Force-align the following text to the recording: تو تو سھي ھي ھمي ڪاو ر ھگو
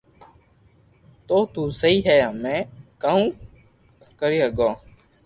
تو 1.27 1.37
تو 1.53 1.63
سھي 1.79 1.93
ھي 2.05 2.17
ھمي 2.27 2.57
ڪاو 3.03 3.21
ر 4.29 4.31
ھگو 4.45 4.69